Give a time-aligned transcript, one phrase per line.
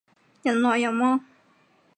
[0.41, 1.23] 人來人往